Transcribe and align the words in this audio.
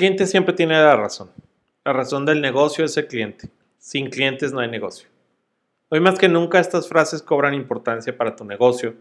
cliente 0.00 0.26
siempre 0.26 0.54
tiene 0.54 0.72
la 0.72 0.96
razón. 0.96 1.30
La 1.84 1.92
razón 1.92 2.24
del 2.24 2.40
negocio 2.40 2.86
es 2.86 2.96
el 2.96 3.06
cliente. 3.06 3.50
Sin 3.76 4.08
clientes 4.08 4.50
no 4.50 4.60
hay 4.60 4.70
negocio. 4.70 5.10
Hoy 5.90 6.00
más 6.00 6.18
que 6.18 6.26
nunca 6.26 6.58
estas 6.58 6.88
frases 6.88 7.20
cobran 7.20 7.52
importancia 7.52 8.16
para 8.16 8.34
tu 8.34 8.46
negocio, 8.46 8.94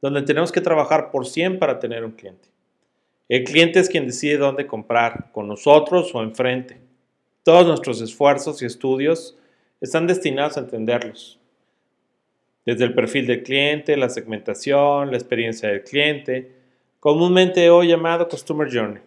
donde 0.00 0.22
tenemos 0.22 0.52
que 0.52 0.60
trabajar 0.60 1.10
por 1.10 1.26
100 1.26 1.58
para 1.58 1.80
tener 1.80 2.04
un 2.04 2.12
cliente. 2.12 2.48
El 3.28 3.42
cliente 3.42 3.80
es 3.80 3.88
quien 3.88 4.06
decide 4.06 4.38
dónde 4.38 4.68
comprar, 4.68 5.32
con 5.32 5.48
nosotros 5.48 6.14
o 6.14 6.22
enfrente. 6.22 6.80
Todos 7.42 7.66
nuestros 7.66 8.00
esfuerzos 8.00 8.62
y 8.62 8.66
estudios 8.66 9.36
están 9.80 10.06
destinados 10.06 10.56
a 10.56 10.60
entenderlos. 10.60 11.40
Desde 12.64 12.84
el 12.84 12.94
perfil 12.94 13.26
del 13.26 13.42
cliente, 13.42 13.96
la 13.96 14.10
segmentación, 14.10 15.10
la 15.10 15.16
experiencia 15.16 15.70
del 15.70 15.82
cliente, 15.82 16.52
comúnmente 17.00 17.68
hoy 17.68 17.88
llamado 17.88 18.28
Customer 18.28 18.72
Journey. 18.72 19.02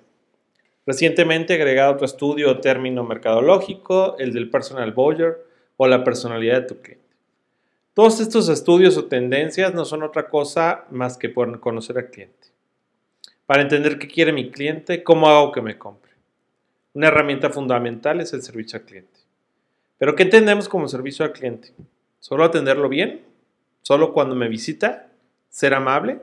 Recientemente 0.89 1.53
agregado 1.53 1.93
otro 1.93 2.07
estudio 2.07 2.49
o 2.49 2.61
término 2.61 3.03
mercadológico, 3.03 4.15
el 4.17 4.33
del 4.33 4.49
Personal 4.49 4.91
Buyer 4.91 5.37
o 5.77 5.85
la 5.85 6.03
personalidad 6.03 6.61
de 6.61 6.67
tu 6.67 6.81
cliente. 6.81 7.05
Todos 7.93 8.19
estos 8.19 8.49
estudios 8.49 8.97
o 8.97 9.05
tendencias 9.05 9.71
no 9.75 9.85
son 9.85 10.01
otra 10.01 10.29
cosa 10.29 10.85
más 10.89 11.15
que 11.15 11.29
por 11.29 11.59
conocer 11.59 11.99
al 11.99 12.09
cliente. 12.09 12.47
Para 13.45 13.61
entender 13.61 13.99
qué 13.99 14.07
quiere 14.07 14.33
mi 14.33 14.49
cliente, 14.49 15.03
cómo 15.03 15.29
hago 15.29 15.51
que 15.51 15.61
me 15.61 15.77
compre. 15.77 16.13
Una 16.95 17.09
herramienta 17.09 17.51
fundamental 17.51 18.19
es 18.19 18.33
el 18.33 18.41
servicio 18.41 18.79
al 18.79 18.85
cliente. 18.85 19.19
Pero 19.99 20.15
¿qué 20.15 20.23
entendemos 20.23 20.67
como 20.67 20.87
servicio 20.87 21.23
al 21.23 21.33
cliente? 21.33 21.71
¿Solo 22.19 22.43
atenderlo 22.43 22.89
bien? 22.89 23.21
¿Solo 23.83 24.11
cuando 24.11 24.33
me 24.33 24.47
visita? 24.47 25.11
¿Ser 25.49 25.75
amable? 25.75 26.19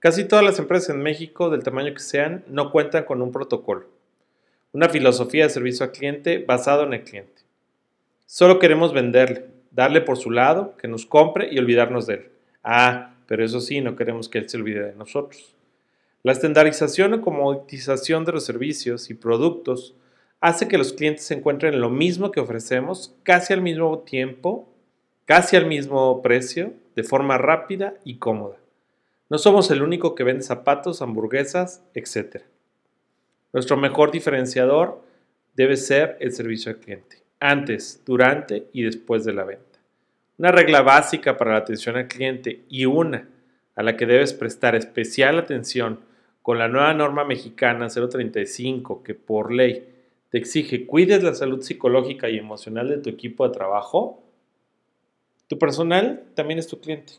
Casi 0.00 0.24
todas 0.24 0.42
las 0.42 0.58
empresas 0.58 0.88
en 0.96 1.02
México, 1.02 1.50
del 1.50 1.62
tamaño 1.62 1.92
que 1.92 2.00
sean, 2.00 2.42
no 2.48 2.72
cuentan 2.72 3.04
con 3.04 3.20
un 3.20 3.32
protocolo, 3.32 3.86
una 4.72 4.88
filosofía 4.88 5.44
de 5.44 5.50
servicio 5.50 5.84
al 5.84 5.92
cliente 5.92 6.38
basado 6.38 6.84
en 6.84 6.94
el 6.94 7.04
cliente. 7.04 7.42
Solo 8.24 8.58
queremos 8.58 8.94
venderle, 8.94 9.44
darle 9.70 10.00
por 10.00 10.16
su 10.16 10.30
lado, 10.30 10.74
que 10.78 10.88
nos 10.88 11.04
compre 11.04 11.52
y 11.52 11.58
olvidarnos 11.58 12.06
de 12.06 12.14
él. 12.14 12.28
Ah, 12.64 13.14
pero 13.26 13.44
eso 13.44 13.60
sí, 13.60 13.82
no 13.82 13.94
queremos 13.94 14.30
que 14.30 14.38
él 14.38 14.48
se 14.48 14.56
olvide 14.56 14.86
de 14.86 14.94
nosotros. 14.94 15.54
La 16.22 16.32
estandarización 16.32 17.12
o 17.12 17.20
comodización 17.20 18.24
de 18.24 18.32
los 18.32 18.46
servicios 18.46 19.10
y 19.10 19.14
productos 19.14 19.94
hace 20.40 20.66
que 20.66 20.78
los 20.78 20.94
clientes 20.94 21.30
encuentren 21.30 21.78
lo 21.78 21.90
mismo 21.90 22.30
que 22.30 22.40
ofrecemos 22.40 23.14
casi 23.22 23.52
al 23.52 23.60
mismo 23.60 23.98
tiempo, 23.98 24.66
casi 25.26 25.56
al 25.56 25.66
mismo 25.66 26.22
precio, 26.22 26.72
de 26.96 27.02
forma 27.02 27.36
rápida 27.36 27.92
y 28.02 28.16
cómoda. 28.16 28.56
No 29.30 29.38
somos 29.38 29.70
el 29.70 29.82
único 29.82 30.16
que 30.16 30.24
vende 30.24 30.42
zapatos, 30.42 31.02
hamburguesas, 31.02 31.84
etc. 31.94 32.42
Nuestro 33.52 33.76
mejor 33.76 34.10
diferenciador 34.10 35.02
debe 35.54 35.76
ser 35.76 36.16
el 36.18 36.32
servicio 36.32 36.72
al 36.72 36.78
cliente, 36.78 37.22
antes, 37.38 38.02
durante 38.04 38.66
y 38.72 38.82
después 38.82 39.24
de 39.24 39.32
la 39.32 39.44
venta. 39.44 39.78
Una 40.36 40.50
regla 40.50 40.82
básica 40.82 41.36
para 41.36 41.52
la 41.52 41.58
atención 41.58 41.96
al 41.96 42.08
cliente 42.08 42.64
y 42.68 42.86
una 42.86 43.28
a 43.76 43.84
la 43.84 43.96
que 43.96 44.04
debes 44.04 44.32
prestar 44.32 44.74
especial 44.74 45.38
atención 45.38 46.00
con 46.42 46.58
la 46.58 46.66
nueva 46.66 46.92
norma 46.92 47.24
mexicana 47.24 47.86
035 47.88 49.04
que 49.04 49.14
por 49.14 49.52
ley 49.52 49.86
te 50.30 50.38
exige 50.38 50.86
cuides 50.86 51.22
la 51.22 51.34
salud 51.34 51.62
psicológica 51.62 52.28
y 52.28 52.36
emocional 52.38 52.88
de 52.88 52.98
tu 52.98 53.10
equipo 53.10 53.46
de 53.46 53.54
trabajo, 53.54 54.24
tu 55.46 55.56
personal 55.56 56.24
también 56.34 56.58
es 56.58 56.66
tu 56.66 56.80
cliente. 56.80 57.14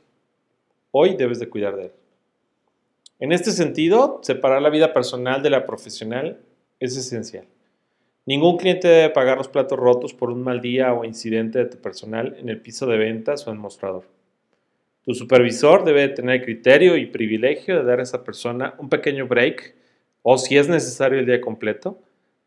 Hoy 0.91 1.15
debes 1.15 1.39
de 1.39 1.47
cuidar 1.47 1.77
de 1.77 1.85
él. 1.85 1.91
En 3.21 3.31
este 3.31 3.51
sentido, 3.51 4.19
separar 4.23 4.63
la 4.63 4.71
vida 4.71 4.93
personal 4.93 5.43
de 5.43 5.51
la 5.51 5.67
profesional 5.67 6.39
es 6.79 6.97
esencial. 6.97 7.45
Ningún 8.25 8.57
cliente 8.57 8.87
debe 8.87 9.11
pagar 9.11 9.37
los 9.37 9.47
platos 9.47 9.77
rotos 9.77 10.15
por 10.15 10.31
un 10.31 10.41
mal 10.41 10.59
día 10.59 10.91
o 10.91 11.05
incidente 11.05 11.59
de 11.59 11.65
tu 11.65 11.77
personal 11.77 12.35
en 12.39 12.49
el 12.49 12.59
piso 12.59 12.87
de 12.87 12.97
ventas 12.97 13.45
o 13.45 13.51
en 13.51 13.59
mostrador. 13.59 14.05
Tu 15.05 15.13
supervisor 15.13 15.83
debe 15.83 16.09
tener 16.09 16.37
el 16.37 16.43
criterio 16.43 16.97
y 16.97 17.05
privilegio 17.05 17.77
de 17.77 17.83
dar 17.83 17.99
a 17.99 18.03
esa 18.03 18.23
persona 18.23 18.73
un 18.79 18.89
pequeño 18.89 19.27
break 19.27 19.75
o 20.23 20.39
si 20.39 20.57
es 20.57 20.67
necesario 20.67 21.19
el 21.19 21.27
día 21.27 21.41
completo 21.41 21.99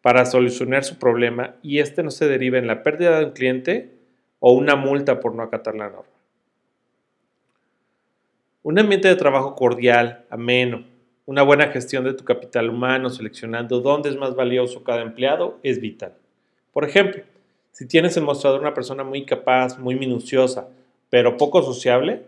para 0.02 0.26
solucionar 0.26 0.82
su 0.82 0.98
problema 0.98 1.54
y 1.62 1.78
este 1.78 2.02
no 2.02 2.10
se 2.10 2.26
derive 2.26 2.58
en 2.58 2.66
la 2.66 2.82
pérdida 2.82 3.20
de 3.20 3.26
un 3.26 3.30
cliente 3.30 3.92
o 4.40 4.52
una 4.52 4.74
multa 4.74 5.20
por 5.20 5.36
no 5.36 5.44
acatar 5.44 5.76
la 5.76 5.88
norma. 5.88 6.14
Un 8.64 8.78
ambiente 8.78 9.08
de 9.08 9.16
trabajo 9.16 9.54
cordial, 9.54 10.24
ameno, 10.30 10.86
una 11.26 11.42
buena 11.42 11.66
gestión 11.66 12.02
de 12.02 12.14
tu 12.14 12.24
capital 12.24 12.70
humano, 12.70 13.10
seleccionando 13.10 13.82
dónde 13.82 14.08
es 14.08 14.16
más 14.16 14.34
valioso 14.34 14.82
cada 14.82 15.02
empleado, 15.02 15.58
es 15.62 15.82
vital. 15.82 16.14
Por 16.72 16.86
ejemplo, 16.86 17.22
si 17.72 17.86
tienes 17.86 18.16
en 18.16 18.24
mostrador 18.24 18.62
una 18.62 18.72
persona 18.72 19.04
muy 19.04 19.26
capaz, 19.26 19.78
muy 19.78 19.96
minuciosa, 19.96 20.66
pero 21.10 21.36
poco 21.36 21.62
sociable, 21.62 22.22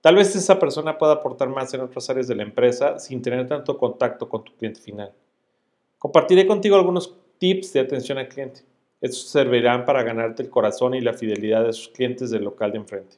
tal 0.00 0.16
vez 0.16 0.34
esa 0.34 0.58
persona 0.58 0.98
pueda 0.98 1.12
aportar 1.12 1.48
más 1.48 1.72
en 1.72 1.82
otras 1.82 2.10
áreas 2.10 2.26
de 2.26 2.34
la 2.34 2.42
empresa 2.42 2.98
sin 2.98 3.22
tener 3.22 3.46
tanto 3.46 3.78
contacto 3.78 4.28
con 4.28 4.42
tu 4.42 4.52
cliente 4.56 4.80
final. 4.80 5.12
Compartiré 5.96 6.44
contigo 6.48 6.74
algunos 6.74 7.14
tips 7.38 7.72
de 7.74 7.80
atención 7.80 8.18
al 8.18 8.26
cliente. 8.26 8.62
Estos 9.00 9.28
servirán 9.28 9.84
para 9.84 10.02
ganarte 10.02 10.42
el 10.42 10.50
corazón 10.50 10.96
y 10.96 11.00
la 11.00 11.12
fidelidad 11.12 11.64
de 11.64 11.72
sus 11.72 11.86
clientes 11.86 12.30
del 12.30 12.42
local 12.42 12.72
de 12.72 12.78
enfrente. 12.78 13.14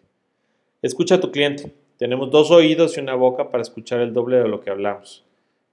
Escucha 0.82 1.14
a 1.14 1.20
tu 1.20 1.30
cliente. 1.30 1.72
Tenemos 2.00 2.30
dos 2.30 2.50
oídos 2.50 2.96
y 2.96 3.00
una 3.00 3.14
boca 3.14 3.50
para 3.50 3.60
escuchar 3.60 4.00
el 4.00 4.14
doble 4.14 4.38
de 4.38 4.48
lo 4.48 4.62
que 4.62 4.70
hablamos. 4.70 5.22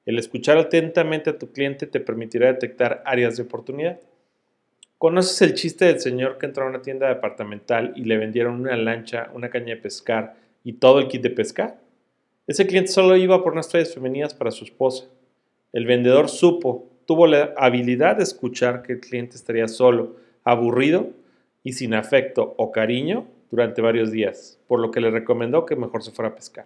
El 0.06 0.20
escuchar 0.20 0.58
atentamente 0.58 1.30
a 1.30 1.38
tu 1.38 1.54
cliente 1.54 1.88
te 1.88 2.02
permitirá 2.02 2.48
detectar 2.48 3.02
áreas 3.06 3.38
de 3.38 3.44
oportunidad. 3.44 4.02
¿Conoces 4.98 5.42
el 5.42 5.54
chiste 5.54 5.86
del 5.86 6.02
señor 6.02 6.38
que 6.38 6.48
entró 6.48 6.66
a 6.66 6.70
una 6.70 6.82
tienda 6.82 7.08
departamental 7.08 7.94
y 7.96 8.04
le 8.04 8.18
vendieron 8.18 8.60
una 8.60 8.76
lancha, 8.76 9.32
una 9.34 9.50
caña 9.50 9.76
de 9.76 9.82
pescar 9.82 10.36
y 10.66 10.74
todo 10.74 11.00
el 11.00 11.08
kit 11.08 11.22
de 11.22 11.30
pescar? 11.30 11.80
Ese 12.46 12.68
cliente 12.68 12.92
solo 12.92 13.16
iba 13.16 13.42
por 13.42 13.54
unas 13.54 13.70
toallas 13.70 13.94
femeninas 13.94 14.34
para 14.34 14.52
su 14.52 14.66
esposa. 14.66 15.06
El 15.72 15.86
vendedor 15.86 16.28
supo, 16.28 16.90
tuvo 17.06 17.26
la 17.26 17.54
habilidad 17.56 18.18
de 18.18 18.24
escuchar 18.24 18.82
que 18.82 18.92
el 18.92 19.00
cliente 19.00 19.38
estaría 19.38 19.70
solo, 19.70 20.18
aburrido 20.44 21.08
y 21.64 21.72
sin 21.72 21.94
afecto 21.94 22.54
o 22.58 22.74
cariño 22.74 23.28
durante 23.52 23.82
varios 23.82 24.12
días, 24.12 24.60
por 24.68 24.80
lo 24.80 24.92
que 24.92 25.02
le 25.02 25.12
recomendó 25.12 25.66
que 25.66 25.76
mejor 25.76 26.04
se 26.04 26.12
fuera 26.12 26.30
a 26.30 26.36
pescar. 26.36 26.66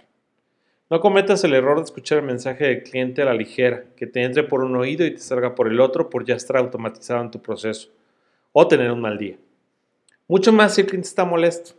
No 0.90 1.00
cometas 1.00 1.44
el 1.44 1.53
error 1.53 1.78
de 1.78 1.86
escuchar 1.86 2.18
el 2.18 2.25
mensaje 2.25 2.66
del 2.66 2.84
cliente 2.84 3.22
a 3.22 3.25
la 3.25 3.34
ligera, 3.34 3.86
que 3.96 4.08
te 4.08 4.24
entre 4.24 4.44
por 4.44 4.64
un 4.64 4.75
oído 4.75 5.06
y 5.06 5.12
te 5.12 5.20
salga 5.20 5.56
por 5.56 5.68
el 5.68 5.80
otro 5.80 6.09
por 6.09 6.25
ya 6.25 6.36
estar 6.36 6.58
automatizado 6.58 7.22
en 7.22 7.31
tu 7.31 7.41
proceso, 7.41 7.90
o 8.52 8.68
tener 8.68 8.91
un 8.91 9.00
mal 9.00 9.18
día. 9.18 9.38
Mucho 10.28 10.52
más 10.52 10.75
si 10.75 10.81
el 10.81 10.88
cliente 10.88 11.08
está 11.08 11.25
molesto. 11.25 11.74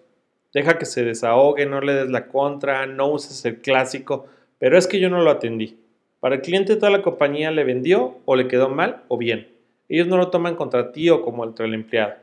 Deja 0.54 0.78
que 0.78 0.86
se 0.86 1.04
desahogue, 1.04 1.66
no 1.66 1.80
le 1.80 1.94
des 1.94 2.10
la 2.10 2.26
contra, 2.26 2.86
no 2.86 3.08
uses 3.08 3.44
el 3.44 3.60
clásico, 3.60 4.26
pero 4.58 4.76
es 4.76 4.86
que 4.86 5.00
yo 5.00 5.08
no 5.08 5.22
lo 5.22 5.30
atendí. 5.30 5.78
Para 6.20 6.36
el 6.36 6.40
cliente 6.40 6.76
toda 6.76 6.90
la 6.90 7.02
compañía 7.02 7.50
le 7.50 7.64
vendió 7.64 8.18
o 8.24 8.36
le 8.36 8.48
quedó 8.48 8.68
mal 8.68 9.02
o 9.08 9.18
bien. 9.18 9.48
Ellos 9.88 10.06
no 10.06 10.16
lo 10.16 10.28
toman 10.28 10.54
contra 10.54 10.92
ti 10.92 11.10
o 11.10 11.22
como 11.22 11.42
contra 11.42 11.66
el 11.66 11.74
empleado. 11.74 12.14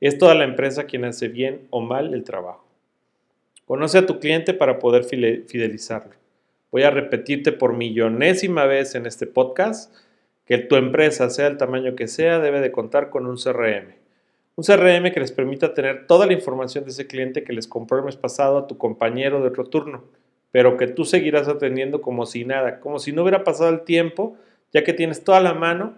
Es 0.00 0.16
toda 0.16 0.34
la 0.34 0.44
empresa 0.44 0.84
quien 0.84 1.04
hace 1.04 1.28
bien 1.28 1.66
o 1.68 1.82
mal 1.82 2.14
el 2.14 2.24
trabajo. 2.24 2.64
Conoce 3.66 3.98
a 3.98 4.06
tu 4.06 4.18
cliente 4.18 4.54
para 4.54 4.78
poder 4.78 5.04
fidelizarlo. 5.04 6.14
Voy 6.72 6.84
a 6.84 6.90
repetirte 6.90 7.52
por 7.52 7.76
millonésima 7.76 8.64
vez 8.64 8.94
en 8.94 9.04
este 9.04 9.26
podcast 9.26 9.94
que 10.46 10.56
tu 10.56 10.76
empresa, 10.76 11.28
sea 11.28 11.48
el 11.48 11.58
tamaño 11.58 11.96
que 11.96 12.08
sea, 12.08 12.38
debe 12.38 12.60
de 12.60 12.72
contar 12.72 13.10
con 13.10 13.26
un 13.26 13.36
CRM. 13.36 13.94
Un 14.56 14.64
CRM 14.64 15.12
que 15.12 15.20
les 15.20 15.32
permita 15.32 15.74
tener 15.74 16.06
toda 16.06 16.26
la 16.26 16.32
información 16.32 16.84
de 16.84 16.90
ese 16.90 17.06
cliente 17.06 17.44
que 17.44 17.52
les 17.52 17.68
compró 17.68 17.98
el 17.98 18.04
mes 18.04 18.16
pasado 18.16 18.56
a 18.56 18.66
tu 18.66 18.78
compañero 18.78 19.42
de 19.42 19.48
otro 19.48 19.64
turno, 19.64 20.04
pero 20.50 20.78
que 20.78 20.86
tú 20.86 21.04
seguirás 21.04 21.46
atendiendo 21.46 22.00
como 22.00 22.24
si 22.24 22.46
nada, 22.46 22.80
como 22.80 22.98
si 22.98 23.12
no 23.12 23.22
hubiera 23.22 23.44
pasado 23.44 23.68
el 23.68 23.82
tiempo, 23.82 24.36
ya 24.72 24.82
que 24.82 24.94
tienes 24.94 25.24
toda 25.24 25.40
la 25.40 25.52
mano 25.52 25.94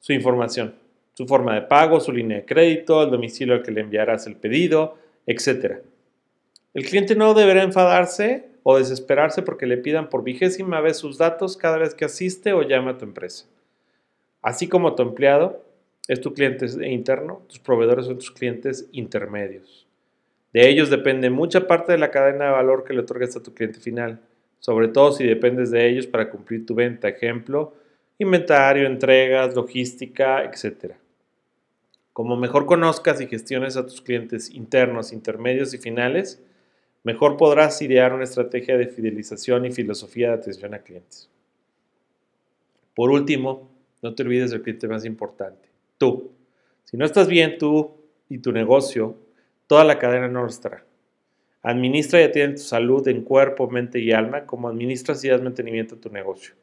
su 0.00 0.12
información 0.12 0.74
su 1.18 1.26
forma 1.26 1.56
de 1.56 1.62
pago, 1.62 1.98
su 1.98 2.12
línea 2.12 2.36
de 2.36 2.44
crédito, 2.44 3.02
el 3.02 3.10
domicilio 3.10 3.54
al 3.54 3.64
que 3.64 3.72
le 3.72 3.80
enviarás 3.80 4.28
el 4.28 4.36
pedido, 4.36 4.98
etc. 5.26 5.78
El 6.74 6.84
cliente 6.84 7.16
no 7.16 7.34
deberá 7.34 7.64
enfadarse 7.64 8.44
o 8.62 8.78
desesperarse 8.78 9.42
porque 9.42 9.66
le 9.66 9.78
pidan 9.78 10.10
por 10.10 10.22
vigésima 10.22 10.80
vez 10.80 10.98
sus 10.98 11.18
datos 11.18 11.56
cada 11.56 11.76
vez 11.76 11.96
que 11.96 12.04
asiste 12.04 12.52
o 12.52 12.62
llama 12.62 12.92
a 12.92 12.98
tu 12.98 13.04
empresa. 13.04 13.46
Así 14.42 14.68
como 14.68 14.94
tu 14.94 15.02
empleado 15.02 15.60
es 16.06 16.20
tu 16.20 16.32
cliente 16.32 16.66
interno, 16.88 17.42
tus 17.48 17.58
proveedores 17.58 18.06
son 18.06 18.18
tus 18.18 18.30
clientes 18.30 18.88
intermedios. 18.92 19.88
De 20.52 20.68
ellos 20.68 20.88
depende 20.88 21.30
mucha 21.30 21.66
parte 21.66 21.90
de 21.90 21.98
la 21.98 22.12
cadena 22.12 22.44
de 22.44 22.52
valor 22.52 22.84
que 22.84 22.92
le 22.92 23.00
otorgas 23.00 23.34
a 23.34 23.42
tu 23.42 23.52
cliente 23.52 23.80
final, 23.80 24.20
sobre 24.60 24.86
todo 24.86 25.10
si 25.10 25.26
dependes 25.26 25.72
de 25.72 25.84
ellos 25.84 26.06
para 26.06 26.30
cumplir 26.30 26.64
tu 26.64 26.76
venta, 26.76 27.08
ejemplo, 27.08 27.74
inventario, 28.18 28.86
entregas, 28.86 29.56
logística, 29.56 30.44
etc. 30.44 30.94
Como 32.18 32.36
mejor 32.36 32.66
conozcas 32.66 33.20
y 33.20 33.28
gestiones 33.28 33.76
a 33.76 33.86
tus 33.86 34.00
clientes 34.00 34.50
internos, 34.52 35.12
intermedios 35.12 35.72
y 35.72 35.78
finales, 35.78 36.42
mejor 37.04 37.36
podrás 37.36 37.80
idear 37.80 38.12
una 38.12 38.24
estrategia 38.24 38.76
de 38.76 38.88
fidelización 38.88 39.66
y 39.66 39.70
filosofía 39.70 40.30
de 40.30 40.34
atención 40.34 40.74
a 40.74 40.80
clientes. 40.80 41.30
Por 42.96 43.12
último, 43.12 43.70
No 44.02 44.16
te 44.16 44.24
olvides 44.24 44.50
del 44.50 44.62
cliente 44.62 44.88
más 44.88 45.04
importante, 45.04 45.68
tú. 45.96 46.32
Si 46.82 46.96
no 46.96 47.04
estás 47.04 47.28
bien 47.28 47.56
tú 47.56 47.92
y 48.28 48.38
tu 48.38 48.50
negocio, 48.50 49.14
toda 49.68 49.84
la 49.84 50.00
cadena 50.00 50.26
no 50.26 50.42
lo 50.42 50.48
estará. 50.48 50.84
Administra 51.62 52.20
y 52.20 52.24
atiende 52.24 52.56
tu 52.56 52.62
salud 52.64 53.06
en 53.06 53.22
cuerpo, 53.22 53.70
mente 53.70 54.00
y 54.00 54.10
alma 54.10 54.44
como 54.44 54.68
administras 54.68 55.22
y 55.22 55.28
das 55.28 55.40
mantenimiento 55.40 55.94
a 55.94 56.00
tu 56.00 56.10
negocio. 56.10 56.56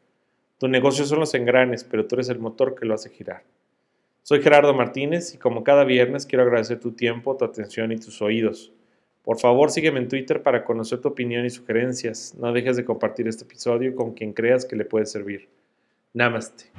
Tu 0.57 0.67
negocio 0.67 1.05
son 1.05 1.21
los 1.21 1.33
engranes, 1.33 1.85
pero 1.85 2.05
tú 2.05 2.15
eres 2.15 2.27
el 2.27 2.39
motor 2.39 2.75
que 2.75 2.85
lo 2.85 2.93
hace 2.93 3.09
girar. 3.09 3.43
Soy 4.27 4.41
Gerardo 4.41 4.73
Martínez 4.73 5.35
y 5.35 5.37
como 5.37 5.63
cada 5.63 5.83
viernes 5.83 6.25
quiero 6.25 6.41
agradecer 6.41 6.79
tu 6.79 6.93
tiempo, 6.93 7.37
tu 7.37 7.45
atención 7.45 7.91
y 7.91 7.97
tus 7.97 8.23
oídos. 8.23 8.73
Por 9.21 9.37
favor, 9.37 9.69
sígueme 9.69 9.99
en 9.99 10.07
Twitter 10.07 10.41
para 10.41 10.65
conocer 10.65 10.99
tu 10.99 11.09
opinión 11.09 11.45
y 11.45 11.51
sugerencias. 11.51 12.33
No 12.33 12.51
dejes 12.51 12.75
de 12.75 12.85
compartir 12.85 13.27
este 13.27 13.43
episodio 13.43 13.95
con 13.95 14.13
quien 14.15 14.33
creas 14.33 14.65
que 14.65 14.75
le 14.75 14.83
puede 14.83 15.05
servir. 15.05 15.47
Namaste. 16.11 16.71